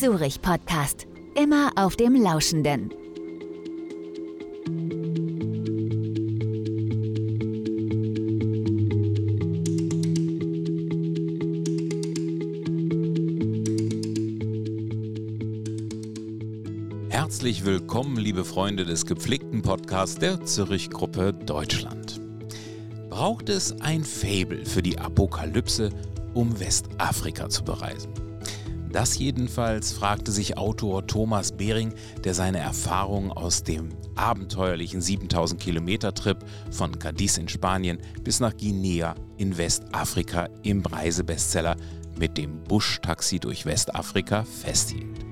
[0.00, 1.08] Zurich Podcast.
[1.34, 2.90] Immer auf dem Lauschenden.
[17.08, 22.20] Herzlich willkommen, liebe Freunde des gepflegten Podcasts der Zürich Gruppe Deutschland.
[23.10, 25.90] Braucht es ein Fabel für die Apokalypse,
[26.34, 28.27] um Westafrika zu bereisen?
[28.90, 31.92] Das jedenfalls fragte sich Autor Thomas Behring,
[32.24, 36.38] der seine Erfahrungen aus dem abenteuerlichen 7000 Kilometer Trip
[36.70, 41.76] von Cadiz in Spanien bis nach Guinea in Westafrika im Reisebestseller
[42.18, 45.24] mit dem Busch-Taxi durch Westafrika festhielt.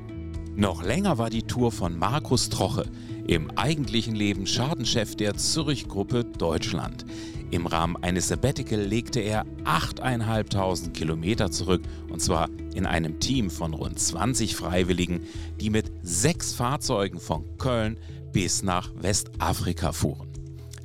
[0.55, 2.85] Noch länger war die Tour von Markus Troche,
[3.27, 7.05] im eigentlichen Leben Schadenchef der Zürich-Gruppe Deutschland.
[7.51, 13.73] Im Rahmen eines Sabbatical legte er 8.500 Kilometer zurück und zwar in einem Team von
[13.73, 15.21] rund 20 Freiwilligen,
[15.61, 17.99] die mit sechs Fahrzeugen von Köln
[18.33, 20.29] bis nach Westafrika fuhren.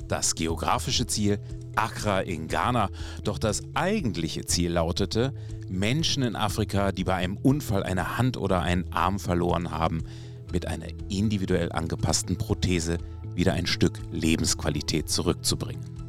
[0.08, 1.40] Das geografische Ziel
[1.76, 2.90] Accra in Ghana,
[3.24, 5.34] doch das eigentliche Ziel lautete,
[5.70, 10.04] Menschen in Afrika, die bei einem Unfall eine Hand oder einen Arm verloren haben,
[10.52, 12.98] mit einer individuell angepassten Prothese
[13.34, 16.01] wieder ein Stück Lebensqualität zurückzubringen.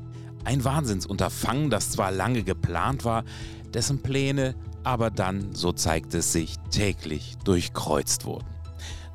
[0.45, 3.25] Ein Wahnsinnsunterfangen, das zwar lange geplant war,
[3.73, 4.55] dessen Pläne
[4.85, 8.47] aber dann, so zeigt es sich, täglich durchkreuzt wurden.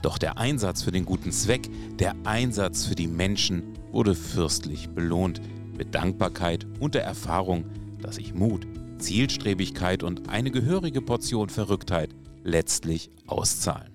[0.01, 5.41] Doch der Einsatz für den guten Zweck, der Einsatz für die Menschen wurde fürstlich belohnt,
[5.77, 7.65] mit Dankbarkeit und der Erfahrung,
[8.01, 8.67] dass sich Mut,
[8.99, 13.91] Zielstrebigkeit und eine gehörige Portion Verrücktheit letztlich auszahlen.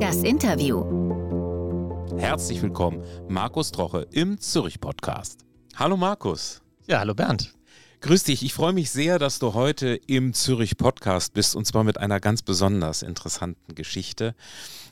[0.00, 1.05] Das Interview.
[2.18, 5.44] Herzlich willkommen, Markus Troche im Zürich Podcast.
[5.76, 6.62] Hallo Markus.
[6.86, 7.55] Ja, hallo Bernd.
[8.02, 11.82] Grüß dich, ich freue mich sehr, dass du heute im Zürich Podcast bist und zwar
[11.82, 14.34] mit einer ganz besonders interessanten Geschichte.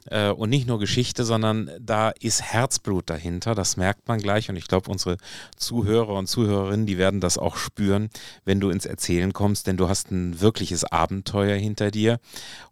[0.07, 4.49] Äh, und nicht nur Geschichte, sondern da ist Herzblut dahinter, das merkt man gleich.
[4.49, 5.19] Und ich glaube, unsere
[5.57, 8.09] Zuhörer und Zuhörerinnen, die werden das auch spüren,
[8.45, 12.21] wenn du ins Erzählen kommst, denn du hast ein wirkliches Abenteuer hinter dir.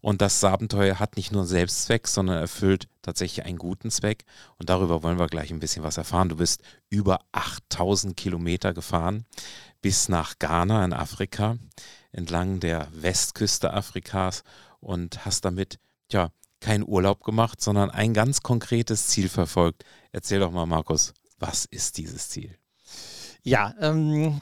[0.01, 4.25] Und das Abenteuer hat nicht nur Selbstzweck, sondern erfüllt tatsächlich einen guten Zweck.
[4.59, 6.31] Und darüber wollen wir gleich ein bisschen was erfahren.
[6.31, 9.25] Du bist über 8000 Kilometer gefahren
[9.83, 11.59] bis nach Ghana in Afrika,
[12.13, 14.45] entlang der Westküste Afrikas
[14.81, 15.79] und hast damit,
[16.11, 19.85] ja, keinen Urlaub gemacht, sondern ein ganz konkretes Ziel verfolgt.
[20.13, 22.57] Erzähl doch mal, Markus, was ist dieses Ziel?
[23.43, 24.41] Ja, ähm,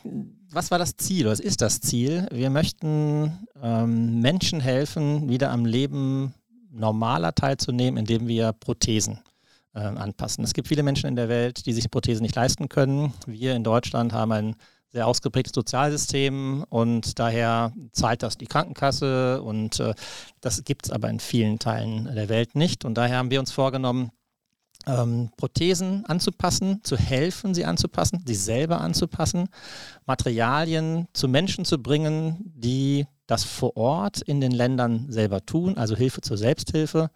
[0.50, 1.26] was war das Ziel?
[1.26, 2.28] Was ist das Ziel?
[2.30, 6.34] Wir möchten ähm, Menschen helfen, wieder am Leben
[6.70, 9.20] normaler teilzunehmen, indem wir Prothesen
[9.74, 10.44] äh, anpassen.
[10.44, 13.14] Es gibt viele Menschen in der Welt, die sich Prothesen nicht leisten können.
[13.26, 14.56] Wir in Deutschland haben ein
[14.92, 19.94] sehr ausgeprägtes Sozialsystem und daher zahlt das die Krankenkasse und äh,
[20.40, 22.84] das gibt es aber in vielen Teilen der Welt nicht.
[22.84, 24.10] Und daher haben wir uns vorgenommen,
[24.86, 29.48] ähm, Prothesen anzupassen, zu helfen, sie anzupassen, sie selber anzupassen,
[30.06, 35.94] Materialien zu Menschen zu bringen, die das vor Ort in den Ländern selber tun, also
[35.94, 37.10] Hilfe zur Selbsthilfe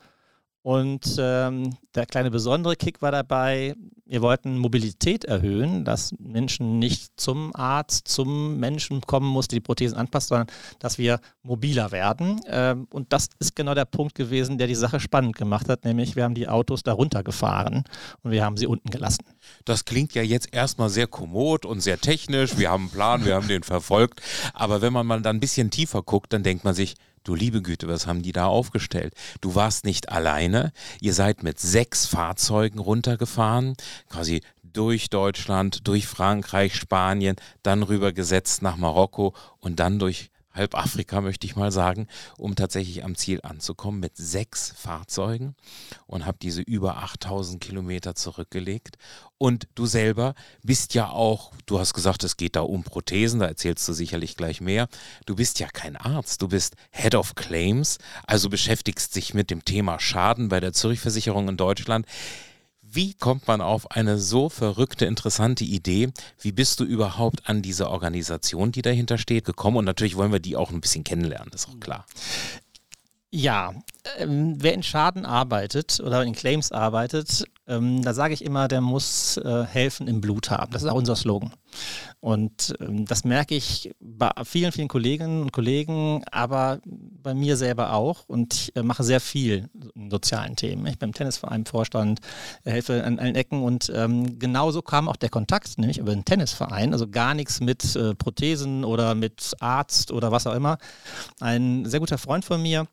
[0.65, 3.75] und ähm, der kleine besondere Kick war dabei,
[4.07, 9.97] wir wollten Mobilität erhöhen, dass Menschen nicht zum Arzt, zum Menschen kommen mussten, die Prothesen
[9.97, 10.49] anpasst, sondern
[10.79, 12.41] dass wir mobiler werden.
[12.47, 16.17] Ähm, und das ist genau der Punkt gewesen, der die Sache spannend gemacht hat, nämlich
[16.17, 17.85] wir haben die Autos darunter gefahren
[18.23, 19.25] und wir haben sie unten gelassen.
[19.65, 22.59] Das klingt ja jetzt erstmal sehr kommod und sehr technisch.
[22.59, 24.21] Wir haben einen Plan, wir haben den verfolgt.
[24.53, 26.95] Aber wenn man mal dann ein bisschen tiefer guckt, dann denkt man sich,
[27.25, 29.15] Du liebe Güte, was haben die da aufgestellt?
[29.41, 30.73] Du warst nicht alleine.
[31.01, 33.77] Ihr seid mit sechs Fahrzeugen runtergefahren,
[34.11, 41.21] quasi durch Deutschland, durch Frankreich, Spanien, dann rübergesetzt nach Marokko und dann durch halb Afrika,
[41.21, 42.07] möchte ich mal sagen,
[42.39, 45.55] um tatsächlich am Ziel anzukommen mit sechs Fahrzeugen
[46.07, 48.97] und habe diese über 8000 Kilometer zurückgelegt.
[49.37, 53.47] Und du selber bist ja auch, du hast gesagt, es geht da um Prothesen, da
[53.47, 54.89] erzählst du sicherlich gleich mehr.
[55.27, 59.65] Du bist ja kein Arzt, du bist Head of Claims, also beschäftigst dich mit dem
[59.65, 62.07] Thema Schaden bei der Zürich Versicherung in Deutschland.
[62.95, 66.13] Wie kommt man auf eine so verrückte, interessante Idee?
[66.41, 69.79] Wie bist du überhaupt an diese Organisation, die dahinter steht, gekommen?
[69.79, 72.07] Und natürlich wollen wir die auch ein bisschen kennenlernen, das ist auch klar.
[73.33, 73.75] Ja,
[74.19, 78.81] ähm, wer in Schaden arbeitet oder in Claims arbeitet, ähm, da sage ich immer, der
[78.81, 80.71] muss äh, helfen im Blut haben.
[80.71, 81.53] Das ist auch unser Slogan.
[82.21, 87.93] Und ähm, das merke ich bei vielen, vielen Kolleginnen und Kollegen, aber bei mir selber
[87.93, 88.29] auch.
[88.29, 90.87] Und ich äh, mache sehr viel in sozialen Themen.
[90.87, 92.21] Ich bin im Tennisverein Vorstand,
[92.65, 96.93] helfe an allen Ecken und ähm, genauso kam auch der Kontakt, nämlich über den Tennisverein.
[96.93, 100.79] Also gar nichts mit äh, Prothesen oder mit Arzt oder was auch immer.
[101.41, 102.87] Ein sehr guter Freund von mir,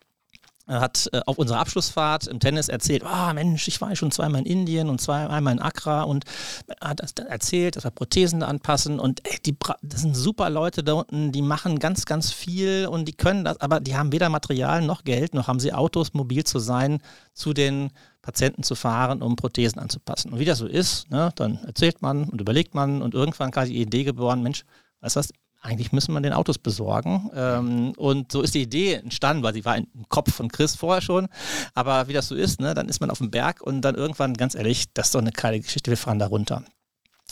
[0.80, 4.46] hat äh, auf unserer Abschlussfahrt im Tennis erzählt, oh, Mensch, ich war schon zweimal in
[4.46, 6.26] Indien und zweimal in Accra und
[6.80, 10.94] hat das erzählt, dass wir Prothesen anpassen und ey, die, das sind super Leute da
[10.94, 14.82] unten, die machen ganz, ganz viel und die können das, aber die haben weder Material
[14.82, 17.00] noch Geld, noch haben sie Autos, mobil zu sein,
[17.34, 17.92] zu den
[18.22, 20.32] Patienten zu fahren, um Prothesen anzupassen.
[20.32, 23.66] Und wie das so ist, ne, dann erzählt man und überlegt man und irgendwann kam
[23.66, 24.64] die Idee geboren, Mensch,
[25.02, 25.30] weißt du was,
[25.62, 27.30] eigentlich müssen wir den Autos besorgen.
[27.36, 31.02] Ähm, und so ist die Idee entstanden, weil sie war im Kopf von Chris vorher
[31.02, 31.28] schon.
[31.74, 34.34] Aber wie das so ist, ne, dann ist man auf dem Berg und dann irgendwann,
[34.34, 36.64] ganz ehrlich, das ist doch eine geile Geschichte, wir fahren da runter.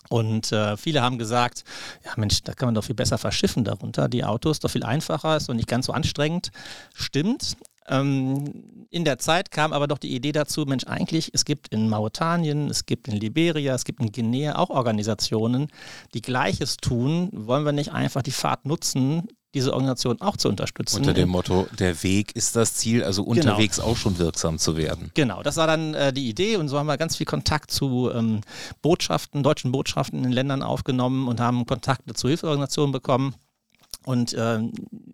[0.09, 1.63] Und äh, viele haben gesagt,
[2.05, 4.07] ja Mensch, da kann man doch viel besser verschiffen darunter.
[4.07, 6.51] Die Autos doch viel einfacher, ist doch nicht ganz so anstrengend.
[6.93, 7.57] Stimmt,
[7.89, 11.89] ähm, in der Zeit kam aber doch die Idee dazu, Mensch, eigentlich, es gibt in
[11.89, 15.67] Mauretanien, es gibt in Liberia, es gibt in Guinea auch Organisationen,
[16.13, 17.29] die Gleiches tun.
[17.31, 20.97] Wollen wir nicht einfach die Fahrt nutzen, diese Organisation auch zu unterstützen.
[20.97, 23.35] Unter dem Motto, der Weg ist das Ziel, also genau.
[23.35, 23.89] unterwegs genau.
[23.89, 25.11] auch schon wirksam zu werden.
[25.15, 28.11] Genau, das war dann äh, die Idee und so haben wir ganz viel Kontakt zu
[28.13, 28.41] ähm,
[28.81, 33.35] Botschaften, deutschen Botschaften in den Ländern aufgenommen und haben Kontakte zu Hilfsorganisationen bekommen.
[34.09, 34.59] Und äh,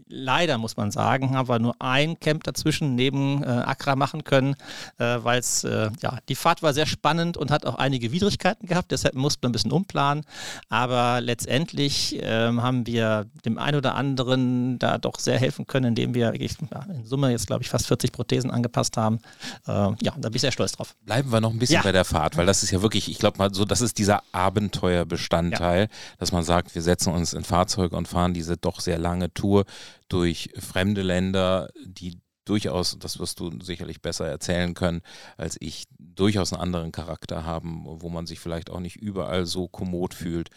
[0.08, 4.56] leider muss man sagen, haben wir nur ein Camp dazwischen neben äh, Accra machen können,
[5.00, 8.70] äh, weil es, äh, ja, die Fahrt war sehr spannend und hat auch einige Widrigkeiten
[8.70, 10.24] gehabt, deshalb mussten wir ein bisschen umplanen.
[10.70, 16.14] Aber letztendlich ähm, haben wir dem einen oder anderen da doch sehr helfen können, indem
[16.14, 19.20] wir wirklich, ja, in Summe jetzt, glaube ich, fast 40 Prothesen angepasst haben.
[19.68, 20.96] Äh, ja, da bin ich sehr stolz drauf.
[21.04, 21.82] Bleiben wir noch ein bisschen ja.
[21.82, 24.24] bei der Fahrt, weil das ist ja wirklich, ich glaube mal, so, das ist dieser
[24.32, 25.88] Abenteuerbestandteil, ja.
[26.18, 29.66] dass man sagt, wir setzen uns in Fahrzeuge und fahren diese doch sehr lange Tour
[30.08, 35.02] durch fremde Länder, die durchaus, das wirst du sicherlich besser erzählen können
[35.36, 39.68] als ich, durchaus einen anderen Charakter haben, wo man sich vielleicht auch nicht überall so
[39.68, 40.50] kommod fühlt.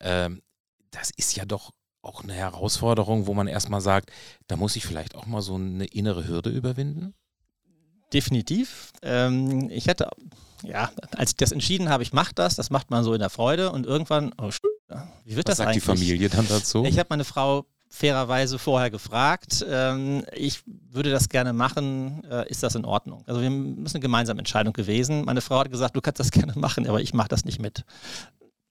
[0.00, 0.42] Ähm,
[0.90, 1.70] das ist ja doch
[2.02, 4.10] auch eine Herausforderung, wo man erstmal sagt,
[4.46, 7.14] da muss ich vielleicht auch mal so eine innere Hürde überwinden?
[8.12, 8.92] Definitiv.
[9.02, 10.08] Ähm, ich hätte,
[10.64, 13.30] ja, als ich das entschieden habe, ich mache das, das macht man so in der
[13.30, 14.50] Freude und irgendwann, oh,
[15.24, 15.82] wie wird Was das sagt eigentlich?
[15.82, 16.84] die Familie dann dazu?
[16.84, 19.64] Ich habe meine Frau fairerweise vorher gefragt.
[19.68, 22.24] Ähm, ich würde das gerne machen.
[22.30, 23.24] Äh, ist das in Ordnung?
[23.26, 25.24] Also wir müssen eine gemeinsame Entscheidung gewesen.
[25.24, 27.84] Meine Frau hat gesagt, du kannst das gerne machen, aber ich mache das nicht mit.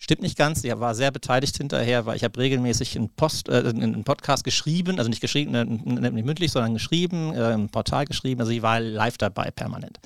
[0.01, 0.61] Stimmt nicht ganz.
[0.61, 4.97] Sie war sehr beteiligt hinterher, weil ich habe regelmäßig einen, Post, äh, einen Podcast geschrieben,
[4.97, 8.39] also nicht geschrieben, äh, nicht mündlich, sondern geschrieben, äh, im Portal geschrieben.
[8.39, 9.99] Also sie war live dabei, permanent.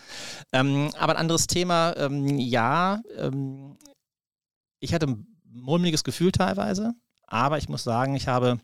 [0.52, 3.78] Ähm, aber ein anderes Thema, ähm, ja, ähm,
[4.80, 6.94] ich hatte ein mulmiges Gefühl teilweise,
[7.28, 8.60] aber ich muss sagen, ich habe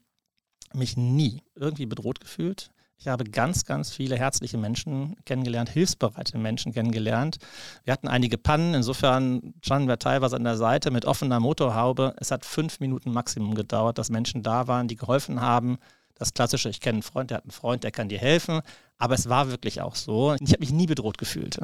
[0.73, 2.71] mich nie irgendwie bedroht gefühlt.
[2.97, 7.37] Ich habe ganz, ganz viele herzliche Menschen kennengelernt, hilfsbereite Menschen kennengelernt.
[7.85, 12.13] Wir hatten einige Pannen, insofern standen wir teilweise an der Seite mit offener Motorhaube.
[12.17, 15.77] Es hat fünf Minuten Maximum gedauert, dass Menschen da waren, die geholfen haben.
[16.15, 18.59] Das klassische, ich kenne einen Freund, der hat einen Freund, der kann dir helfen.
[18.97, 20.35] Aber es war wirklich auch so.
[20.41, 21.57] Ich habe mich nie bedroht gefühlt.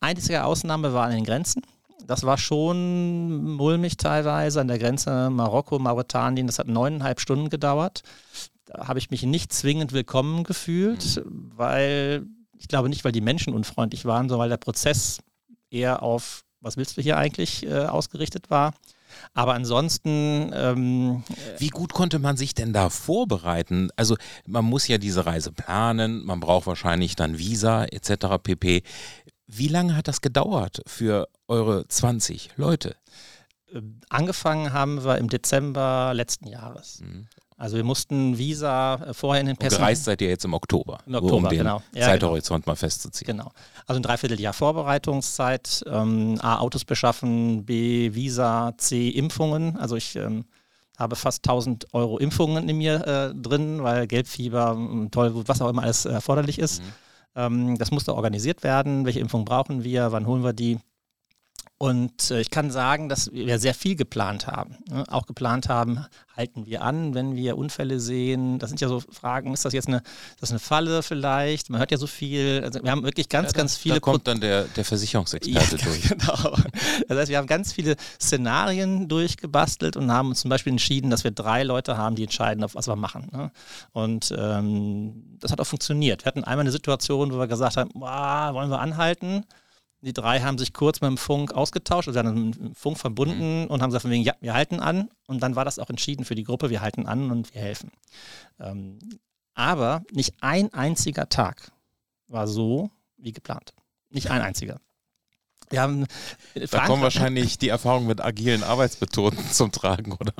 [0.00, 1.62] Einzige Ausnahme war an den Grenzen
[2.06, 6.46] das war schon mulmig teilweise an der Grenze Marokko, Mauretanien.
[6.46, 8.02] Das hat neuneinhalb Stunden gedauert.
[8.66, 11.52] Da habe ich mich nicht zwingend willkommen gefühlt, mhm.
[11.54, 12.26] weil
[12.58, 15.18] ich glaube nicht, weil die Menschen unfreundlich waren, sondern weil der Prozess
[15.70, 18.72] eher auf, was willst du hier eigentlich, äh, ausgerichtet war.
[19.32, 20.50] Aber ansonsten.
[20.54, 21.22] Ähm,
[21.58, 23.90] Wie gut konnte man sich denn da vorbereiten?
[23.96, 28.38] Also, man muss ja diese Reise planen, man braucht wahrscheinlich dann Visa etc.
[28.42, 28.82] pp.
[29.46, 32.96] Wie lange hat das gedauert für eure 20 Leute?
[33.72, 37.00] Ähm, angefangen haben wir im Dezember letzten Jahres.
[37.00, 37.28] Mhm.
[37.56, 39.78] Also wir mussten Visa äh, vorher in den Pässen.
[39.78, 41.82] gereist seid ihr jetzt im Oktober, Im Oktober, um den genau.
[41.94, 42.72] Ja, Zeithorizont genau.
[42.72, 43.26] mal festzuziehen.
[43.26, 43.52] Genau.
[43.86, 49.76] Also ein Dreivierteljahr Vorbereitungszeit, ähm, A, Autos beschaffen, B, Visa, C, Impfungen.
[49.76, 50.46] Also ich ähm,
[50.98, 54.76] habe fast 1000 Euro Impfungen in mir äh, drin, weil Gelbfieber,
[55.12, 56.82] toll, was auch immer alles erforderlich ist.
[56.82, 56.92] Mhm.
[57.36, 59.04] Ähm, das musste organisiert werden.
[59.04, 60.12] Welche Impfung brauchen wir?
[60.12, 60.78] Wann holen wir die?
[61.76, 64.78] Und äh, ich kann sagen, dass wir sehr viel geplant haben.
[64.88, 65.04] Ne?
[65.08, 68.60] Auch geplant haben, halten wir an, wenn wir Unfälle sehen.
[68.60, 70.02] Das sind ja so Fragen, ist das jetzt eine,
[70.40, 71.70] das eine Falle vielleicht?
[71.70, 72.62] Man hört ja so viel.
[72.64, 75.76] Also wir haben wirklich ganz, Ja, da, ganz viele Da kommt dann der, der Versicherungsexperte
[75.76, 76.02] ja, durch.
[76.08, 76.56] Genau.
[77.08, 81.24] Das heißt, wir haben ganz viele Szenarien durchgebastelt und haben uns zum Beispiel entschieden, dass
[81.24, 83.28] wir drei Leute haben, die entscheiden, auf was wir machen.
[83.32, 83.50] Ne?
[83.92, 86.24] Und ähm, das hat auch funktioniert.
[86.24, 89.44] Wir hatten einmal eine Situation, wo wir gesagt haben, "Boah, wollen wir anhalten?
[90.00, 93.66] Die drei haben sich kurz mit dem Funk ausgetauscht, also haben mit dem Funk verbunden
[93.66, 95.08] und haben gesagt, von wegen, ja, wir halten an.
[95.26, 97.90] Und dann war das auch entschieden für die Gruppe, wir halten an und wir helfen.
[98.60, 98.98] Ähm,
[99.54, 101.72] aber nicht ein einziger Tag
[102.26, 103.72] war so wie geplant.
[104.10, 104.80] Nicht ein einziger.
[105.70, 106.06] Wir haben
[106.54, 110.34] Da kommen wahrscheinlich die Erfahrungen mit agilen Arbeitsmethoden zum Tragen, oder?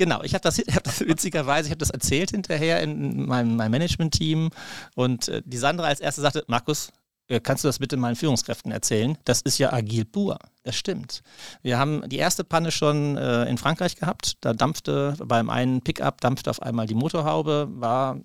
[0.00, 3.72] Genau, ich habe das, hab das witzigerweise, ich habe das erzählt hinterher in meinem, meinem
[3.72, 4.48] Management-Team
[4.94, 6.90] und äh, die Sandra als erste sagte, Markus,
[7.28, 9.18] äh, kannst du das bitte meinen Führungskräften erzählen?
[9.26, 11.22] Das ist ja agil pur, das stimmt.
[11.60, 16.22] Wir haben die erste Panne schon äh, in Frankreich gehabt, da dampfte beim einen Pickup,
[16.22, 18.22] dampfte auf einmal die Motorhaube, war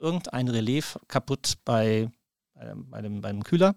[0.00, 2.10] irgendein Relais kaputt bei
[2.90, 3.74] bei dem, beim Kühler.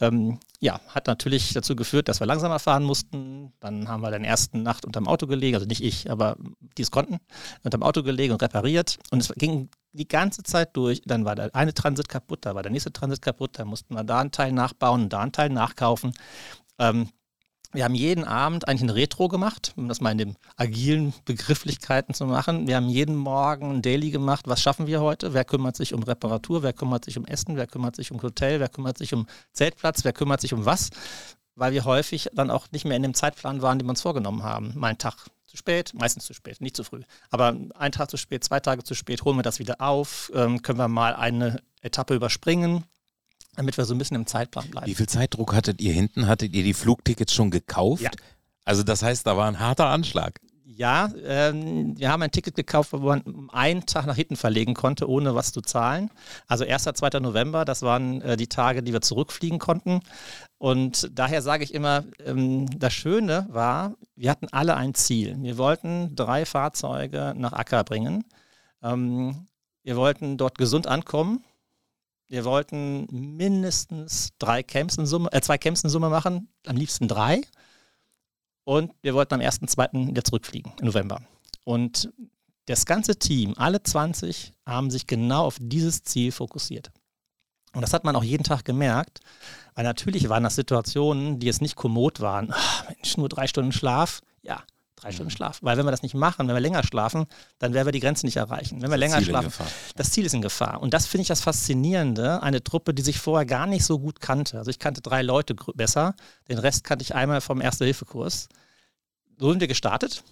[0.00, 3.52] Ähm, ja, hat natürlich dazu geführt, dass wir langsamer fahren mussten.
[3.60, 6.36] Dann haben wir dann ersten Nacht unterm Auto gelegen, also nicht ich, aber
[6.78, 7.18] die es konnten,
[7.62, 8.98] unterm Auto gelegen und repariert.
[9.10, 11.02] Und es ging die ganze Zeit durch.
[11.04, 14.04] Dann war der eine Transit kaputt, da war der nächste Transit kaputt, da mussten wir
[14.04, 16.12] da einen Teil nachbauen, da einen Teil nachkaufen.
[16.78, 17.08] Ähm,
[17.74, 22.14] wir haben jeden Abend eigentlich ein Retro gemacht, um das mal in den agilen Begrifflichkeiten
[22.14, 22.68] zu machen.
[22.68, 24.46] Wir haben jeden Morgen ein Daily gemacht.
[24.46, 25.34] Was schaffen wir heute?
[25.34, 26.62] Wer kümmert sich um Reparatur?
[26.62, 27.56] Wer kümmert sich um Essen?
[27.56, 28.60] Wer kümmert sich um Hotel?
[28.60, 30.04] Wer kümmert sich um Zeltplatz?
[30.04, 30.90] Wer kümmert sich um was?
[31.56, 34.44] Weil wir häufig dann auch nicht mehr in dem Zeitplan waren, den wir uns vorgenommen
[34.44, 34.72] haben.
[34.76, 37.02] Mal einen Tag zu spät, meistens zu spät, nicht zu früh.
[37.30, 40.62] Aber einen Tag zu spät, zwei Tage zu spät, holen wir das wieder auf, ähm,
[40.62, 42.84] können wir mal eine Etappe überspringen,
[43.56, 44.86] damit wir so ein bisschen im Zeitplan bleiben.
[44.86, 46.26] Wie viel Zeitdruck hattet ihr hinten?
[46.26, 48.02] Hattet ihr die Flugtickets schon gekauft?
[48.02, 48.10] Ja.
[48.64, 50.40] Also das heißt, da war ein harter Anschlag.
[50.76, 55.08] Ja, ähm, wir haben ein Ticket gekauft, wo man einen Tag nach hinten verlegen konnte,
[55.08, 56.10] ohne was zu zahlen.
[56.48, 56.82] Also 1.
[56.82, 57.20] 2.
[57.20, 60.00] November, das waren äh, die Tage, die wir zurückfliegen konnten.
[60.58, 65.36] Und daher sage ich immer, ähm, das Schöne war, wir hatten alle ein Ziel.
[65.38, 68.24] Wir wollten drei Fahrzeuge nach Acker bringen.
[68.82, 69.46] Ähm,
[69.84, 71.44] wir wollten dort gesund ankommen.
[72.28, 77.08] Wir wollten mindestens drei Camps in Summe, äh, zwei Camps in Summe machen, am liebsten
[77.08, 77.42] drei.
[78.64, 80.08] Und wir wollten am 1.2.
[80.08, 81.20] wieder zurückfliegen im November.
[81.64, 82.10] Und
[82.66, 86.90] das ganze Team, alle 20, haben sich genau auf dieses Ziel fokussiert.
[87.74, 89.20] Und das hat man auch jeden Tag gemerkt,
[89.74, 92.48] weil natürlich waren das Situationen, die jetzt nicht kommod waren.
[92.52, 94.22] Ach, Mensch, nur drei Stunden Schlaf.
[94.42, 94.62] Ja,
[95.04, 95.58] drei Stunden Schlaf.
[95.62, 97.26] Weil wenn wir das nicht machen, wenn wir länger schlafen,
[97.58, 98.80] dann werden wir die Grenze nicht erreichen.
[98.80, 99.52] Wenn wir länger Ziel schlafen,
[99.96, 100.80] das Ziel ist in Gefahr.
[100.80, 102.42] Und das finde ich das Faszinierende.
[102.42, 104.58] Eine Truppe, die sich vorher gar nicht so gut kannte.
[104.58, 106.14] Also ich kannte drei Leute besser.
[106.48, 108.48] Den Rest kannte ich einmal vom Erste-Hilfe-Kurs.
[109.38, 110.24] So sind wir gestartet.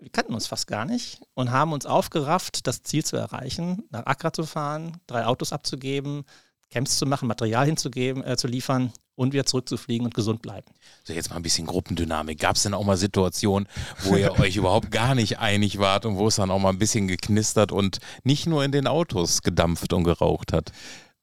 [0.00, 4.06] Wir kannten uns fast gar nicht und haben uns aufgerafft, das Ziel zu erreichen, nach
[4.06, 6.24] Accra zu fahren, drei Autos abzugeben,
[6.70, 10.66] Camps zu machen, Material hinzugeben, äh, zu liefern und wieder zurückzufliegen und gesund bleiben.
[11.04, 12.38] So, jetzt mal ein bisschen Gruppendynamik.
[12.38, 13.68] Gab es denn auch mal Situationen,
[14.04, 16.78] wo ihr euch überhaupt gar nicht einig wart und wo es dann auch mal ein
[16.78, 20.72] bisschen geknistert und nicht nur in den Autos gedampft und geraucht hat?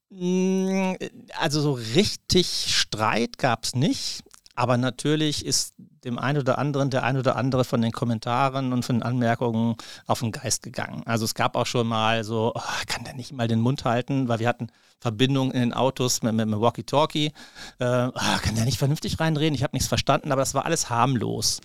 [0.10, 0.94] Mm,
[1.40, 4.24] Also so richtig Streit gab es nicht,
[4.56, 8.84] aber natürlich ist dem einen oder anderen der ein oder andere von den Kommentaren und
[8.84, 9.76] von den Anmerkungen
[10.08, 11.04] auf den Geist gegangen.
[11.06, 14.28] Also es gab auch schon mal so, oh, kann der nicht mal den Mund halten,
[14.28, 14.68] weil wir hatten
[15.00, 17.32] Verbindung in den Autos mit, mit, mit Walkie-Talkie.
[17.80, 19.54] Äh, ah, kann der nicht vernünftig reinreden?
[19.56, 21.60] Ich habe nichts verstanden, aber das war alles harmlos.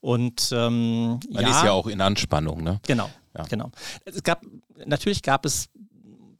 [0.00, 2.80] Und ähm, Man ist ja auch in Anspannung, ne?
[2.86, 3.44] Genau, Ja.
[3.44, 3.70] genau.
[4.04, 4.42] Es gab,
[4.86, 5.68] natürlich gab es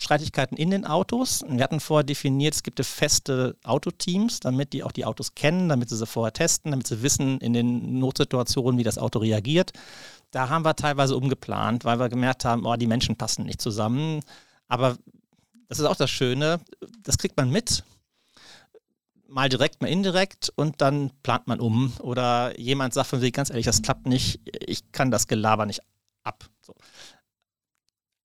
[0.00, 1.44] Streitigkeiten in den Autos.
[1.46, 5.90] Wir hatten vorher definiert, es gibt feste Autoteams, damit die auch die Autos kennen, damit
[5.90, 9.72] sie sie vorher testen, damit sie wissen in den Notsituationen, wie das Auto reagiert.
[10.30, 14.20] Da haben wir teilweise umgeplant, weil wir gemerkt haben, oh, die Menschen passen nicht zusammen.
[14.68, 14.96] Aber
[15.68, 16.60] das ist auch das Schöne,
[17.02, 17.84] das kriegt man mit.
[19.28, 21.92] Mal direkt, mal indirekt und dann plant man um.
[22.00, 25.82] Oder jemand sagt von sich ganz ehrlich, das klappt nicht, ich kann das Gelaber nicht
[26.24, 26.48] ab.
[26.62, 26.74] So.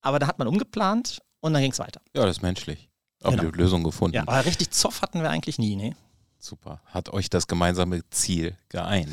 [0.02, 2.02] Aber da hat man umgeplant und dann ging es weiter.
[2.16, 2.90] Ja, das ist menschlich.
[3.24, 3.44] Auch Genau.
[3.44, 4.16] eine Lösung gefunden.
[4.16, 5.96] Ja, aber richtig Zoff hatten wir eigentlich nie, ne?
[6.40, 6.82] Super.
[6.86, 9.10] Hat euch das gemeinsame Ziel geeint?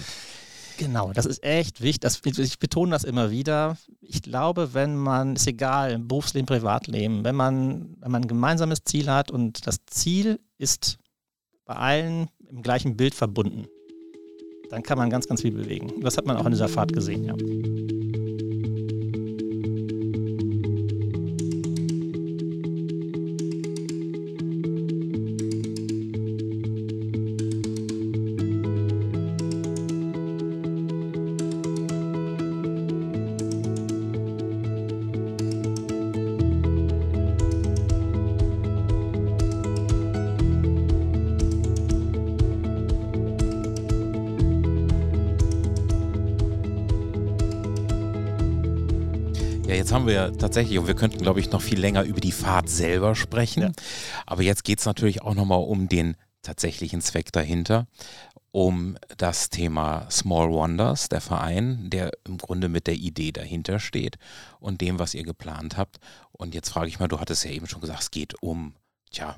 [0.79, 2.01] Genau, das ist echt wichtig.
[2.01, 3.77] Das, ich betone das immer wieder.
[4.01, 8.83] Ich glaube, wenn man, ist egal, im Berufsleben, Privatleben, wenn man, wenn man ein gemeinsames
[8.85, 10.99] Ziel hat und das Ziel ist
[11.65, 13.67] bei allen im gleichen Bild verbunden,
[14.71, 16.01] dann kann man ganz, ganz viel bewegen.
[16.01, 17.35] Das hat man auch in dieser Fahrt gesehen, ja.
[49.73, 52.31] Ja, jetzt haben wir tatsächlich, und wir könnten, glaube ich, noch viel länger über die
[52.31, 53.63] Fahrt selber sprechen.
[53.63, 53.73] Ja.
[54.27, 57.87] Aber jetzt geht es natürlich auch nochmal um den tatsächlichen Zweck dahinter,
[58.51, 64.19] um das Thema Small Wonders, der Verein, der im Grunde mit der Idee dahinter steht
[64.61, 66.01] und dem, was ihr geplant habt.
[66.33, 68.75] Und jetzt frage ich mal, du hattest ja eben schon gesagt, es geht um,
[69.11, 69.37] tja,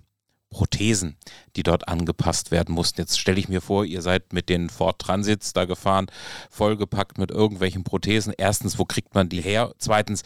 [0.54, 1.16] Prothesen,
[1.56, 3.00] die dort angepasst werden mussten.
[3.00, 6.06] Jetzt stelle ich mir vor, ihr seid mit den Ford Transits da gefahren,
[6.48, 8.32] vollgepackt mit irgendwelchen Prothesen.
[8.38, 9.74] Erstens, wo kriegt man die her?
[9.78, 10.22] Zweitens,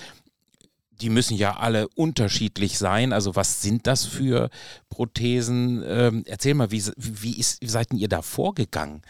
[1.00, 3.14] die müssen ja alle unterschiedlich sein.
[3.14, 4.50] Also was sind das für
[4.90, 5.82] Prothesen?
[5.86, 9.00] Ähm, erzähl mal, wie, wie, ist, wie seid ihr da vorgegangen?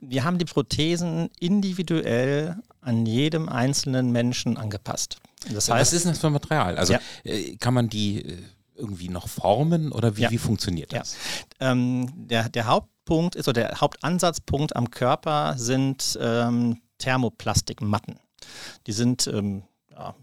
[0.00, 5.18] Wir haben die Prothesen individuell an jedem einzelnen Menschen angepasst.
[5.52, 6.78] Das heißt, was ist das für Material?
[6.78, 7.00] Also ja.
[7.24, 8.38] Äh, kann man die äh,
[8.74, 10.30] irgendwie noch formen oder wie, ja.
[10.30, 11.16] wie funktioniert das?
[11.60, 11.72] Ja.
[11.72, 18.18] Ähm, der, der Hauptpunkt ist oder der Hauptansatzpunkt am Körper sind ähm, Thermoplastikmatten.
[18.86, 20.14] Die sind ähm, ja,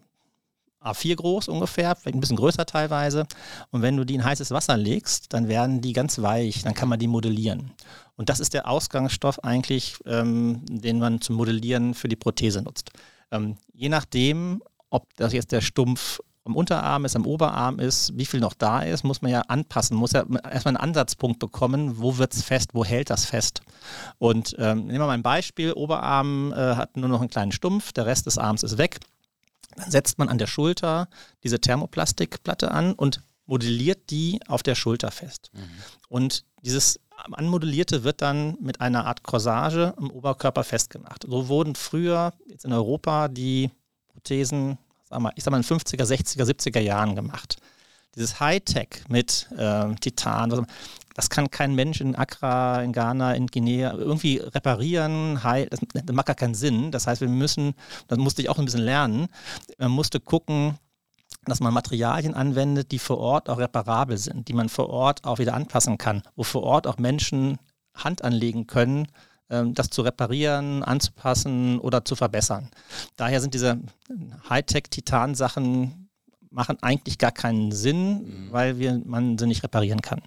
[0.82, 3.26] A4 groß ungefähr, vielleicht ein bisschen größer teilweise.
[3.72, 6.90] Und wenn du die in heißes Wasser legst, dann werden die ganz weich, dann kann
[6.90, 7.72] man die modellieren.
[8.16, 12.92] Und das ist der Ausgangsstoff eigentlich, ähm, den man zum Modellieren für die Prothese nutzt.
[13.32, 18.26] Ähm, je nachdem, ob das jetzt der Stumpf am Unterarm ist, am Oberarm ist, wie
[18.26, 22.18] viel noch da ist, muss man ja anpassen, muss ja erstmal einen Ansatzpunkt bekommen, wo
[22.18, 23.62] wird es fest, wo hält das fest.
[24.18, 27.92] Und ähm, nehmen wir mal ein Beispiel, Oberarm äh, hat nur noch einen kleinen Stumpf,
[27.92, 29.00] der Rest des Arms ist weg.
[29.76, 31.08] Dann setzt man an der Schulter
[31.44, 35.52] diese Thermoplastikplatte an und modelliert die auf der Schulter fest.
[35.54, 35.62] Mhm.
[36.08, 37.00] Und dieses
[37.32, 41.26] Anmodellierte wird dann mit einer Art Corsage im Oberkörper festgemacht.
[41.28, 43.72] So wurden früher jetzt in Europa die
[44.08, 44.78] Prothesen
[45.10, 47.58] sag mal, ich sag mal in 50er, 60er, 70er Jahren gemacht.
[48.16, 50.66] Dieses Hightech mit äh, Titan,
[51.16, 55.40] das kann kein Mensch in Accra, in Ghana, in Guinea irgendwie reparieren.
[55.70, 56.92] Das, das macht gar keinen Sinn.
[56.92, 57.74] Das heißt, wir müssen,
[58.08, 59.28] das musste ich auch ein bisschen lernen,
[59.78, 60.78] man musste gucken,
[61.46, 65.40] dass man Materialien anwendet, die vor Ort auch reparabel sind, die man vor Ort auch
[65.40, 67.58] wieder anpassen kann, wo vor Ort auch Menschen
[67.94, 69.08] Hand anlegen können,
[69.50, 72.70] das zu reparieren, anzupassen oder zu verbessern.
[73.18, 73.80] Daher sind diese
[74.48, 76.10] Hightech-Titan-Sachen
[76.52, 78.48] machen eigentlich gar keinen Sinn, mhm.
[78.52, 80.22] weil wir, man sie nicht reparieren kann.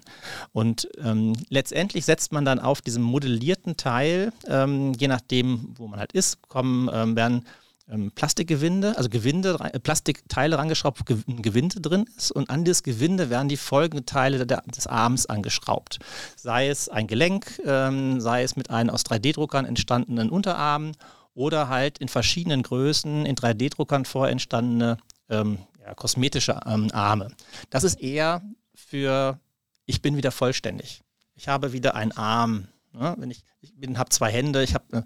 [0.51, 5.99] Und ähm, letztendlich setzt man dann auf diesem modellierten Teil, ähm, je nachdem, wo man
[5.99, 7.45] halt ist, kommen, ähm, werden
[7.89, 12.83] ähm, Plastikgewinde, also Gewinde, äh, Plastikteile rangeschraubt, wo ein Gewinde drin ist und an das
[12.83, 15.99] Gewinde werden die folgenden Teile der, des Arms angeschraubt.
[16.35, 20.93] Sei es ein Gelenk, ähm, sei es mit einem aus 3D-Druckern entstandenen Unterarm
[21.33, 24.97] oder halt in verschiedenen Größen in 3D-Druckern vorentstandene
[25.29, 27.29] ähm, ja, kosmetische ähm, Arme.
[27.69, 28.41] Das ist eher
[28.73, 29.39] für,
[29.85, 31.01] ich bin wieder vollständig.
[31.35, 32.67] Ich habe wieder einen Arm.
[32.93, 33.15] Ne?
[33.17, 34.85] Wenn ich, ich habe zwei Hände, ich habe.
[34.97, 35.01] Äh,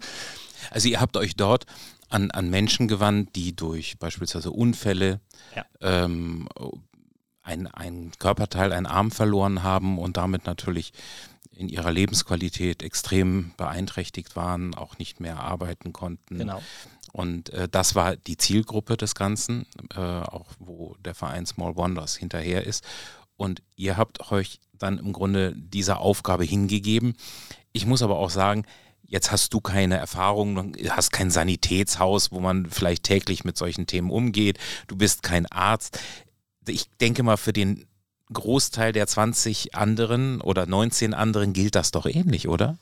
[0.70, 1.66] also ihr habt euch dort
[2.08, 5.20] an, an Menschen gewandt, die durch beispielsweise Unfälle
[5.54, 5.64] ja.
[5.80, 6.48] ähm,
[7.42, 10.92] ein, ein Körperteil, einen Arm verloren haben und damit natürlich
[11.50, 16.38] in ihrer Lebensqualität extrem beeinträchtigt waren, auch nicht mehr arbeiten konnten.
[16.38, 16.62] Genau.
[17.12, 22.16] Und äh, das war die Zielgruppe des Ganzen, äh, auch wo der Verein Small Wonders
[22.16, 22.84] hinterher ist.
[23.36, 27.16] Und ihr habt euch dann im Grunde dieser Aufgabe hingegeben.
[27.72, 28.64] Ich muss aber auch sagen,
[29.10, 34.10] Jetzt hast du keine Erfahrung, hast kein Sanitätshaus, wo man vielleicht täglich mit solchen Themen
[34.10, 34.58] umgeht.
[34.86, 35.98] Du bist kein Arzt.
[36.68, 37.86] Ich denke mal, für den
[38.30, 42.76] Großteil der 20 anderen oder 19 anderen gilt das doch ähnlich, oder?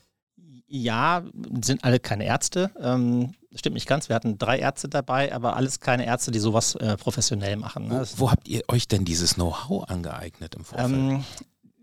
[0.67, 1.23] Ja,
[1.63, 2.73] sind alle keine Ärzte.
[2.81, 4.09] Ähm, stimmt nicht ganz.
[4.09, 7.87] Wir hatten drei Ärzte dabei, aber alles keine Ärzte, die sowas äh, professionell machen.
[7.87, 8.05] Ne?
[8.17, 10.91] Wo, wo, habt ihr euch denn dieses Know-how angeeignet im Vorfeld?
[10.91, 11.25] Ähm,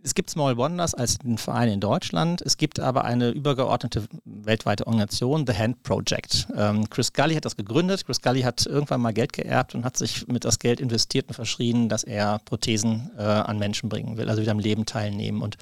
[0.03, 2.41] es gibt Small Wonders als einen Verein in Deutschland.
[2.41, 6.47] Es gibt aber eine übergeordnete weltweite Organisation, The Hand Project.
[6.55, 8.05] Ähm, Chris Gully hat das gegründet.
[8.05, 11.35] Chris Gully hat irgendwann mal Geld geerbt und hat sich mit das Geld investiert und
[11.35, 15.41] verschrien, dass er Prothesen äh, an Menschen bringen will, also wieder am Leben teilnehmen.
[15.41, 15.55] Und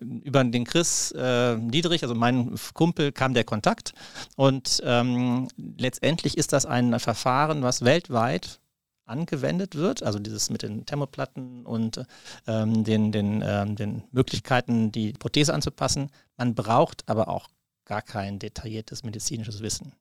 [0.00, 3.92] äh, über den Chris äh, Niedrich, also mein Kumpel, kam der Kontakt.
[4.36, 8.61] Und ähm, letztendlich ist das ein Verfahren, was weltweit
[9.04, 12.04] angewendet wird, also dieses mit den Thermoplatten und
[12.46, 16.10] ähm, den, den, ähm, den Möglichkeiten, die Prothese anzupassen.
[16.36, 17.48] Man braucht aber auch
[17.84, 19.92] gar kein detailliertes medizinisches Wissen,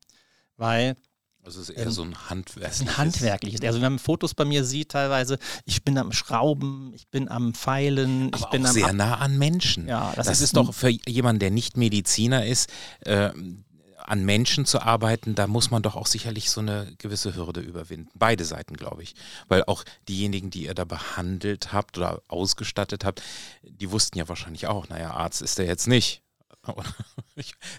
[0.58, 0.96] weil
[1.44, 2.82] also es ist eher ähm, so ein handwerkliches.
[2.82, 3.62] Ein handwerkliches.
[3.62, 7.56] Also wenn man Fotos bei mir sieht, teilweise, ich bin am Schrauben, ich bin am
[7.56, 9.88] Feilen, Aber ich bin auch am sehr Ab nah an Menschen.
[9.88, 12.70] Ja, das, das ist, ist, doch für jemanden, der nicht Mediziner ist,
[13.02, 13.32] äh,
[14.12, 18.10] an Menschen zu arbeiten, da muss man doch auch sicherlich so eine gewisse Hürde überwinden.
[18.14, 19.16] Beide Seiten, glaube ich.
[19.48, 23.22] Weil auch diejenigen, die ihr da behandelt habt oder ausgestattet habt,
[23.64, 26.24] die wussten ja wahrscheinlich auch, naja, Arzt ist er jetzt nicht.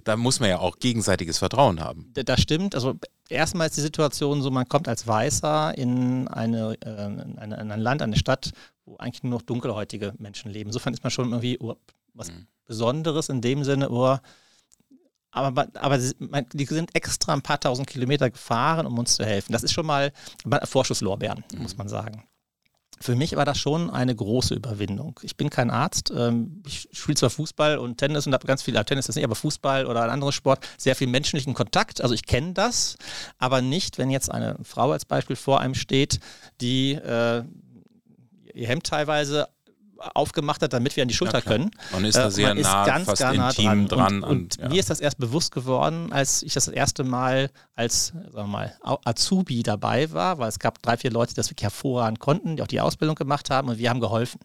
[0.05, 2.11] da muss man ja auch gegenseitiges Vertrauen haben.
[2.14, 2.75] Das stimmt.
[2.75, 2.95] Also
[3.29, 7.71] erstmal ist die Situation so, man kommt als Weißer in, eine, äh, in, eine, in
[7.71, 8.53] ein Land, eine Stadt,
[8.87, 10.71] wo eigentlich nur noch dunkelhäutige Menschen leben.
[10.71, 11.77] Insofern ist man schon irgendwie oh,
[12.14, 12.47] was mhm.
[12.64, 14.16] Besonderes in dem Sinne, oh,
[15.33, 19.53] aber, aber die sind extra ein paar tausend Kilometer gefahren, um uns zu helfen.
[19.53, 20.12] Das ist schon mal
[20.64, 21.62] Vorschusslorbeeren, mhm.
[21.62, 22.25] muss man sagen.
[23.01, 25.18] Für mich war das schon eine große Überwindung.
[25.23, 26.12] Ich bin kein Arzt.
[26.16, 29.35] Ähm, ich spiele zwar Fußball und Tennis und habe ganz viel, Tennis ist nicht, aber
[29.35, 32.01] Fußball oder ein anderes Sport, sehr viel menschlichen Kontakt.
[32.01, 32.97] Also ich kenne das,
[33.38, 36.21] aber nicht, wenn jetzt eine Frau als Beispiel vor einem steht,
[36.61, 37.42] die äh,
[38.55, 39.49] ihr Hemd teilweise
[40.15, 41.71] aufgemacht hat, damit wir an die Schulter ja, können.
[41.93, 44.21] Man ist da äh, sehr man nah, ganz, fast ganz nah intim dran.
[44.21, 44.23] dran.
[44.23, 44.69] Und, und ja.
[44.69, 48.77] mir ist das erst bewusst geworden, als ich das erste Mal als sagen wir mal,
[48.83, 52.62] Azubi dabei war, weil es gab drei, vier Leute, die das wirklich hervorragend konnten, die
[52.62, 54.41] auch die Ausbildung gemacht haben und wir haben geholfen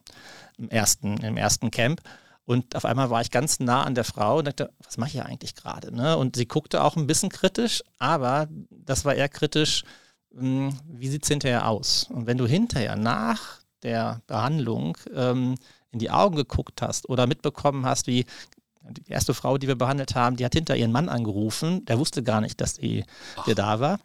[0.58, 2.02] im ersten, im ersten Camp.
[2.46, 5.14] Und auf einmal war ich ganz nah an der Frau und dachte, was mache ich
[5.14, 5.94] hier eigentlich gerade?
[5.94, 6.18] Ne?
[6.18, 9.84] Und sie guckte auch ein bisschen kritisch, aber das war eher kritisch,
[10.34, 12.08] hm, wie sieht es hinterher aus?
[12.10, 15.56] Und wenn du hinterher nach der Behandlung ähm,
[15.92, 18.26] in die Augen geguckt hast oder mitbekommen hast, wie
[18.90, 22.24] die erste Frau, die wir behandelt haben, die hat hinter ihren Mann angerufen, der wusste
[22.24, 23.04] gar nicht, dass die
[23.46, 24.00] hier da war.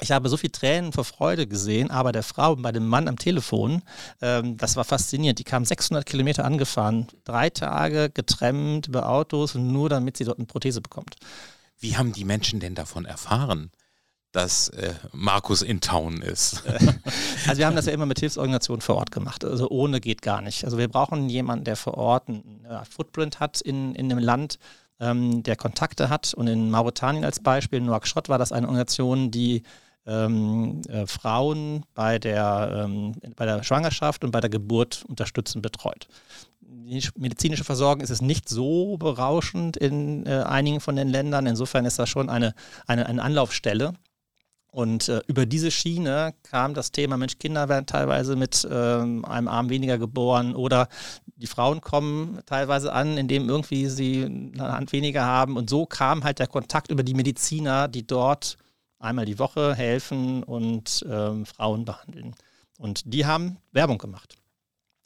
[0.00, 3.18] Ich habe so viele Tränen vor Freude gesehen, aber der Frau bei dem Mann am
[3.18, 3.82] Telefon,
[4.22, 5.40] ähm, das war faszinierend.
[5.40, 10.46] Die kam 600 Kilometer angefahren, drei Tage getrennt über Autos, nur damit sie dort eine
[10.46, 11.16] Prothese bekommt.
[11.80, 13.70] Wie haben die Menschen denn davon erfahren?
[14.32, 16.62] Dass äh, Markus in Town ist.
[17.46, 19.42] Also wir haben das ja immer mit Hilfsorganisationen vor Ort gemacht.
[19.42, 20.64] Also ohne geht gar nicht.
[20.64, 24.58] Also wir brauchen jemanden, der vor Ort einen äh, Footprint hat in, in dem Land,
[25.00, 26.34] ähm, der Kontakte hat.
[26.34, 29.62] Und in Mauretanien als Beispiel, Nouakchott, war das eine Organisation, die
[30.06, 36.08] ähm, äh, Frauen bei der, ähm, bei der Schwangerschaft und bei der Geburt unterstützend betreut.
[36.60, 41.46] Die medizinische Versorgung ist es nicht so berauschend in äh, einigen von den Ländern.
[41.46, 42.54] Insofern ist das schon eine,
[42.86, 43.94] eine, eine Anlaufstelle.
[44.78, 49.48] Und äh, über diese Schiene kam das Thema, Mensch, Kinder werden teilweise mit ähm, einem
[49.48, 50.88] Arm weniger geboren oder
[51.34, 55.56] die Frauen kommen teilweise an, indem irgendwie sie eine Hand weniger haben.
[55.56, 58.56] Und so kam halt der Kontakt über die Mediziner, die dort
[59.00, 62.36] einmal die Woche helfen und ähm, Frauen behandeln.
[62.78, 64.36] Und die haben Werbung gemacht.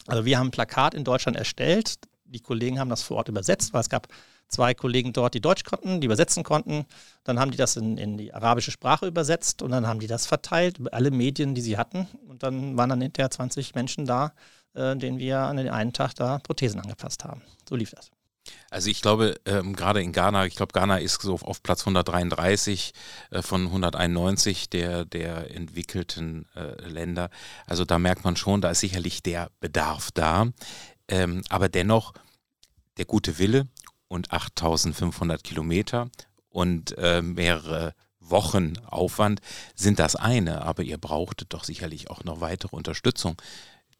[0.06, 1.94] Also wir haben ein Plakat in Deutschland erstellt.
[2.26, 4.08] Die Kollegen haben das vor Ort übersetzt, weil es gab
[4.52, 6.86] zwei Kollegen dort, die Deutsch konnten, die übersetzen konnten.
[7.24, 10.26] Dann haben die das in, in die arabische Sprache übersetzt und dann haben die das
[10.26, 12.06] verteilt über alle Medien, die sie hatten.
[12.28, 14.32] Und dann waren dann hinterher 20 Menschen da,
[14.74, 17.42] äh, denen wir an den einen Tag da Prothesen angepasst haben.
[17.68, 18.10] So lief das.
[18.70, 22.92] Also ich glaube, ähm, gerade in Ghana, ich glaube, Ghana ist so auf Platz 133
[23.30, 27.30] äh, von 191 der, der entwickelten äh, Länder.
[27.66, 30.48] Also da merkt man schon, da ist sicherlich der Bedarf da.
[31.08, 32.14] Ähm, aber dennoch,
[32.96, 33.68] der gute Wille
[34.12, 36.10] und 8500 Kilometer
[36.50, 39.40] und äh, mehrere Wochen Aufwand
[39.74, 43.40] sind das eine, aber ihr brauchtet doch sicherlich auch noch weitere Unterstützung.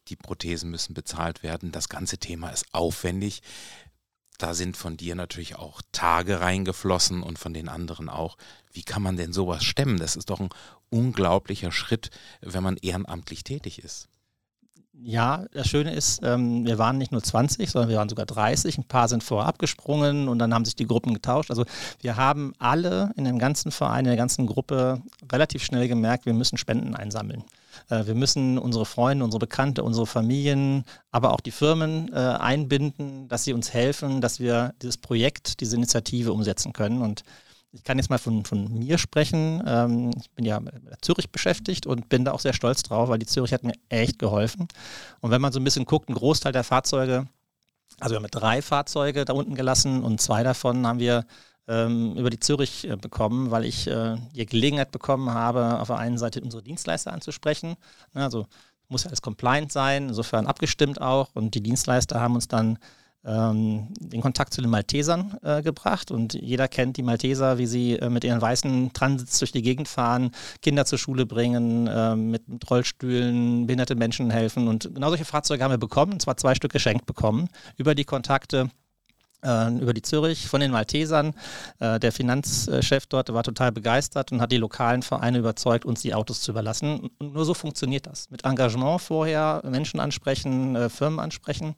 [0.08, 1.72] Die Prothesen müssen bezahlt werden.
[1.72, 3.42] Das ganze Thema ist aufwendig.
[4.36, 8.36] Da sind von dir natürlich auch Tage reingeflossen und von den anderen auch.
[8.70, 9.98] Wie kann man denn sowas stemmen?
[9.98, 10.50] Das ist doch ein
[10.90, 14.08] unglaublicher Schritt, wenn man ehrenamtlich tätig ist.
[14.94, 18.78] Ja, das Schöne ist, ähm, wir waren nicht nur 20, sondern wir waren sogar 30.
[18.78, 21.50] Ein paar sind vorher abgesprungen und dann haben sich die Gruppen getauscht.
[21.50, 21.64] Also
[22.00, 26.34] wir haben alle in dem ganzen Verein, in der ganzen Gruppe relativ schnell gemerkt, wir
[26.34, 27.42] müssen Spenden einsammeln.
[27.88, 33.28] Äh, wir müssen unsere Freunde, unsere Bekannte, unsere Familien, aber auch die Firmen äh, einbinden,
[33.28, 37.00] dass sie uns helfen, dass wir dieses Projekt, diese Initiative umsetzen können.
[37.00, 37.24] Und
[37.72, 39.62] ich kann jetzt mal von, von mir sprechen.
[39.66, 43.18] Ähm, ich bin ja mit Zürich beschäftigt und bin da auch sehr stolz drauf, weil
[43.18, 44.68] die Zürich hat mir echt geholfen.
[45.20, 47.26] Und wenn man so ein bisschen guckt, ein Großteil der Fahrzeuge,
[47.98, 51.24] also wir haben drei Fahrzeuge da unten gelassen und zwei davon haben wir
[51.66, 55.98] ähm, über die Zürich äh, bekommen, weil ich äh, die Gelegenheit bekommen habe, auf der
[55.98, 57.76] einen Seite unsere Dienstleister anzusprechen.
[58.12, 58.46] Also
[58.88, 61.30] muss ja alles compliant sein, insofern abgestimmt auch.
[61.34, 62.78] Und die Dienstleister haben uns dann
[63.24, 66.10] den Kontakt zu den Maltesern äh, gebracht.
[66.10, 69.86] Und jeder kennt die Malteser, wie sie äh, mit ihren weißen Transits durch die Gegend
[69.86, 74.66] fahren, Kinder zur Schule bringen, äh, mit, mit, Rollstühlen, behinderte Menschen helfen.
[74.66, 78.04] Und genau solche Fahrzeuge haben wir bekommen, und zwar zwei Stück geschenkt bekommen, über die
[78.04, 78.70] Kontakte
[79.44, 81.34] äh, über die Zürich von den Maltesern.
[81.78, 86.14] Äh, der Finanzchef dort war total begeistert und hat die lokalen Vereine überzeugt, uns die
[86.14, 87.10] Autos zu überlassen.
[87.18, 88.30] Und nur so funktioniert das.
[88.30, 91.74] Mit Engagement vorher, Menschen ansprechen, äh, Firmen ansprechen.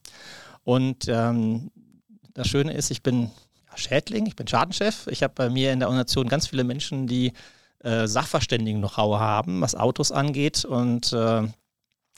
[0.65, 1.71] Und ähm,
[2.33, 3.31] das Schöne ist, ich bin
[3.77, 5.07] Schädling, ich bin Schadenchef.
[5.09, 7.33] Ich habe bei mir in der Organisation ganz viele Menschen, die
[7.81, 10.65] äh, Sachverständigen-Know-how haben, was Autos angeht.
[10.65, 11.43] Und äh,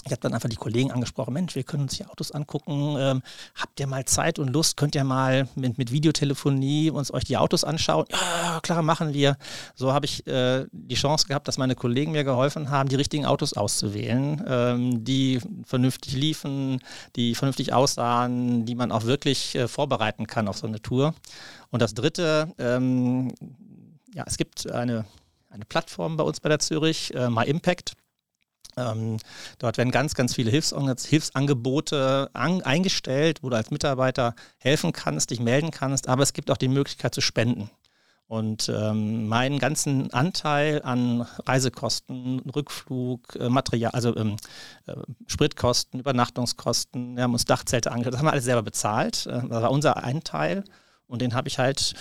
[0.07, 2.97] ich habe dann einfach die Kollegen angesprochen, Mensch, wir können uns hier Autos angucken.
[2.99, 3.23] Ähm,
[3.57, 4.77] habt ihr mal Zeit und Lust?
[4.77, 8.07] Könnt ihr mal mit, mit Videotelefonie uns euch die Autos anschauen?
[8.13, 9.37] Ja, klar, machen wir.
[9.75, 13.27] So habe ich äh, die Chance gehabt, dass meine Kollegen mir geholfen haben, die richtigen
[13.27, 16.81] Autos auszuwählen, ähm, die vernünftig liefen,
[17.17, 21.15] die vernünftig aussahen, die man auch wirklich äh, vorbereiten kann auf so eine Tour.
[21.71, 23.35] Und das Dritte, ähm,
[24.15, 25.05] ja, es gibt eine,
[25.51, 27.95] eine Plattform bei uns bei der Zürich, äh, My Impact.
[28.79, 29.19] Ähm,
[29.59, 35.41] dort werden ganz, ganz viele Hilfsangebote an, eingestellt, wo du als Mitarbeiter helfen kannst, dich
[35.41, 37.71] melden kannst, aber es gibt auch die Möglichkeit zu spenden.
[38.29, 44.37] Und ähm, meinen ganzen Anteil an Reisekosten, Rückflug, äh, Material, also ähm,
[44.87, 44.95] äh,
[45.29, 49.27] Spritkosten, Übernachtungskosten, wir haben uns Dachzelte angeschaut, das haben wir alles selber bezahlt.
[49.27, 50.65] Äh, das war unser Anteil
[51.07, 51.95] und den habe ich halt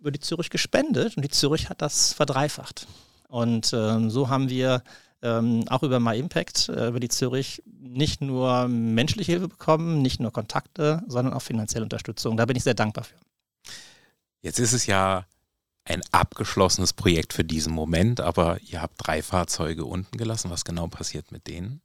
[0.00, 2.88] über die Zürich gespendet und die Zürich hat das verdreifacht.
[3.28, 4.82] Und ähm, so haben wir
[5.22, 10.20] ähm, auch über My Impact, äh, über die Zürich, nicht nur menschliche Hilfe bekommen, nicht
[10.20, 12.36] nur Kontakte, sondern auch finanzielle Unterstützung.
[12.36, 13.16] Da bin ich sehr dankbar für.
[14.42, 15.26] Jetzt ist es ja
[15.84, 20.50] ein abgeschlossenes Projekt für diesen Moment, aber ihr habt drei Fahrzeuge unten gelassen.
[20.50, 21.82] Was genau passiert mit denen?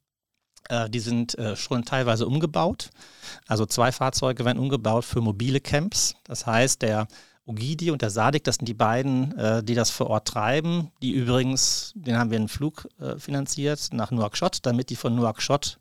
[0.69, 2.89] Äh, die sind äh, schon teilweise umgebaut.
[3.48, 6.15] Also zwei Fahrzeuge werden umgebaut für mobile Camps.
[6.24, 7.08] Das heißt, der
[7.45, 10.91] Ogidi und der Sadik, das sind die beiden, äh, die das vor Ort treiben.
[11.01, 15.79] Die übrigens, den haben wir einen Flug äh, finanziert nach Nouakchott, damit die von Nouakchott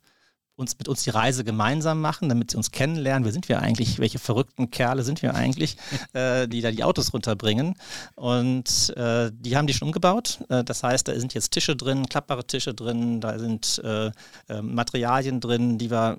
[0.56, 3.24] uns mit uns die Reise gemeinsam machen, damit sie uns kennenlernen.
[3.24, 3.98] Wer sind wir eigentlich?
[3.98, 5.76] Welche verrückten Kerle sind wir eigentlich,
[6.12, 7.74] äh, die da die Autos runterbringen?
[8.14, 10.40] Und äh, die haben die schon umgebaut.
[10.48, 14.10] Äh, das heißt, da sind jetzt Tische drin, klappbare Tische drin, da sind äh,
[14.48, 16.18] ähm, Materialien drin, die wir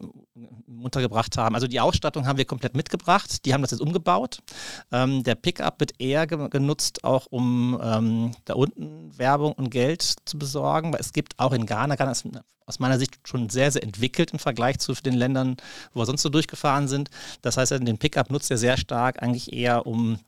[0.81, 1.55] untergebracht haben.
[1.55, 3.45] Also die Ausstattung haben wir komplett mitgebracht.
[3.45, 4.39] Die haben das jetzt umgebaut.
[4.91, 10.15] Ähm, der Pickup wird eher ge genutzt, auch um ähm, da unten Werbung und Geld
[10.25, 12.25] zu besorgen, weil es gibt auch in Ghana, Ghana ist
[12.65, 15.57] aus meiner Sicht schon sehr, sehr entwickelt im Vergleich zu den Ländern,
[15.93, 17.09] wo wir sonst so durchgefahren sind.
[17.41, 20.19] Das heißt, den Pickup nutzt er sehr stark eigentlich eher, um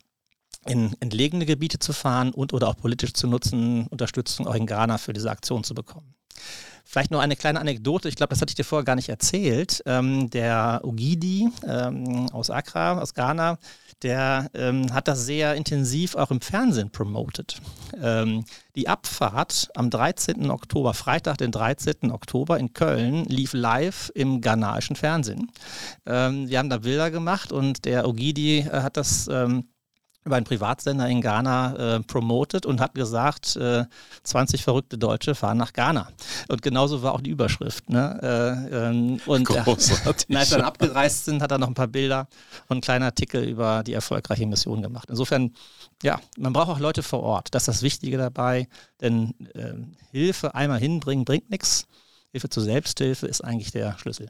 [0.66, 4.98] in entlegene Gebiete zu fahren und oder auch politisch zu nutzen, Unterstützung auch in Ghana
[4.98, 6.14] für diese Aktion zu bekommen.
[6.84, 9.84] Vielleicht nur eine kleine Anekdote, ich glaube, das hatte ich dir vorher gar nicht erzählt.
[9.86, 13.58] Ähm, der Ogidi ähm, aus Accra, aus Ghana,
[14.04, 17.60] der ähm, hat das sehr intensiv auch im Fernsehen promotet.
[18.02, 20.50] Ähm, die Abfahrt am 13.
[20.52, 22.12] Oktober, Freitag, den 13.
[22.12, 25.52] Oktober in Köln, lief live im ghanaischen Fernsehen.
[26.06, 29.70] Ähm, wir haben da Bilder gemacht und der Ogidi äh, hat das ähm,
[30.28, 33.86] über einen Privatsender in Ghana äh, promotet und hat gesagt, äh,
[34.24, 36.10] 20 verrückte Deutsche fahren nach Ghana.
[36.50, 37.90] Und genauso war auch die Überschrift.
[37.90, 38.20] Ne?
[38.72, 39.60] Äh, ähm, und äh,
[40.06, 42.28] als wir dann abgereist sind, hat er noch ein paar Bilder
[42.68, 45.10] und einen kleinen Artikel über die erfolgreiche Mission gemacht.
[45.10, 45.54] Insofern,
[46.04, 47.48] ja, man braucht auch Leute vor Ort.
[47.52, 48.68] Das ist das Wichtige dabei,
[49.02, 49.74] denn äh,
[50.12, 51.88] Hilfe einmal hinbringen bringt nichts.
[52.32, 54.30] Hilfe zur Selbsthilfe ist eigentlich der Schlüssel.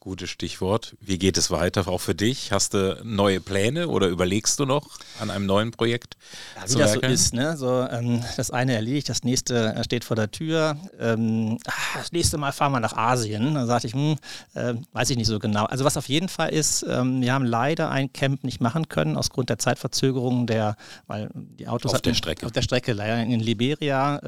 [0.00, 0.96] Gutes Stichwort.
[1.02, 2.52] Wie geht es weiter auch für dich?
[2.52, 4.88] Hast du neue Pläne oder überlegst du noch
[5.20, 6.16] an einem neuen Projekt?
[6.56, 7.54] Ja, wie das so ist, ne?
[7.58, 10.78] So, ähm, das eine erledigt, das nächste äh, steht vor der Tür.
[10.98, 13.52] Ähm, ah, das nächste Mal fahren wir nach Asien.
[13.52, 14.16] Da sagte ich, hm,
[14.54, 15.66] äh, weiß ich nicht so genau.
[15.66, 19.18] Also was auf jeden Fall ist, ähm, wir haben leider ein Camp nicht machen können,
[19.18, 20.76] aus Grund der Zeitverzögerung, der,
[21.08, 22.46] weil die Autos auf der Strecke.
[22.46, 24.18] Auf der Strecke, leider in Liberia.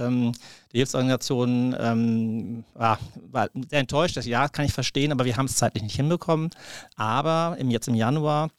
[0.72, 2.98] Die Hilfsorganisation ähm, war,
[3.30, 4.16] war sehr enttäuscht.
[4.16, 6.50] Das ja, kann ich verstehen, aber wir haben es zeitlich nicht hinbekommen.
[6.96, 8.50] Aber im, jetzt im Januar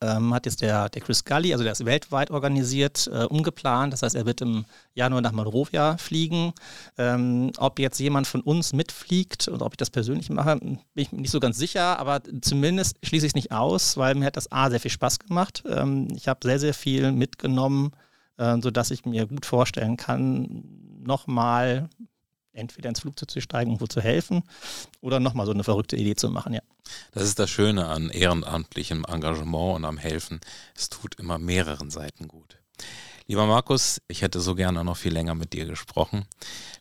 [0.00, 3.92] ähm, hat jetzt der, der Chris Gully, also der ist weltweit organisiert, äh, umgeplant.
[3.92, 4.64] Das heißt, er wird im
[4.94, 6.52] Januar nach Monrovia fliegen.
[6.96, 11.12] Ähm, ob jetzt jemand von uns mitfliegt und ob ich das persönlich mache, bin ich
[11.12, 14.52] nicht so ganz sicher, aber zumindest schließe ich es nicht aus, weil mir hat das
[14.52, 15.64] A sehr viel Spaß gemacht.
[15.68, 17.90] Ähm, ich habe sehr, sehr viel mitgenommen,
[18.36, 21.90] äh, sodass ich mir gut vorstellen kann, nochmal
[22.52, 24.42] entweder ins Flugzeug zu steigen, um wo zu helfen,
[25.00, 26.62] oder nochmal so eine verrückte Idee zu machen, ja.
[27.12, 30.40] Das ist das Schöne an ehrenamtlichem Engagement und am Helfen.
[30.76, 32.58] Es tut immer mehreren Seiten gut.
[33.30, 36.24] Lieber Markus, ich hätte so gerne noch viel länger mit dir gesprochen.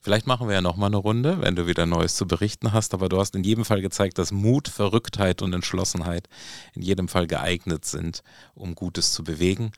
[0.02, 2.94] Vielleicht machen wir ja noch mal eine Runde, wenn du wieder Neues zu berichten hast.
[2.94, 6.30] Aber du hast in jedem Fall gezeigt, dass Mut, Verrücktheit und Entschlossenheit
[6.74, 8.24] in jedem Fall geeignet sind,
[8.56, 9.74] um Gutes zu bewegen.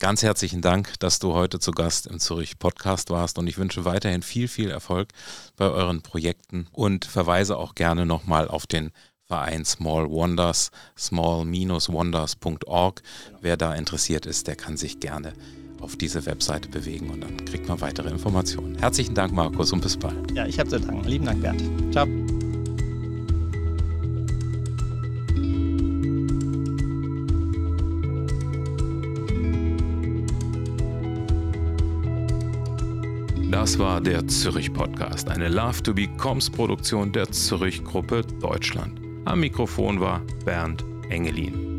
[0.00, 3.84] Ganz herzlichen Dank, dass du heute zu Gast im Zürich Podcast warst und ich wünsche
[3.84, 5.10] weiterhin viel, viel Erfolg
[5.56, 8.92] bei euren Projekten und verweise auch gerne nochmal auf den
[9.26, 13.02] Verein Small Wonders, small-wonders.org.
[13.42, 15.34] Wer da interessiert ist, der kann sich gerne
[15.80, 18.78] auf diese Webseite bewegen und dann kriegt man weitere Informationen.
[18.78, 20.30] Herzlichen Dank, Markus, und bis bald.
[20.32, 21.06] Ja, ich habe zu danken.
[21.06, 21.92] Lieben Dank, Bernd.
[21.92, 22.06] Ciao.
[33.50, 39.00] Das war der Zürich Podcast, eine Love to Be Coms Produktion der Zürich Gruppe Deutschland.
[39.24, 41.69] Am Mikrofon war Bernd Engelin.